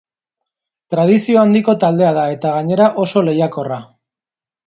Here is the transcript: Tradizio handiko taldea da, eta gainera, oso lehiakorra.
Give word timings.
Tradizio 0.93 1.41
handiko 1.41 1.75
taldea 1.83 2.15
da, 2.19 2.23
eta 2.37 2.55
gainera, 2.55 2.89
oso 3.05 3.25
lehiakorra. 3.27 3.81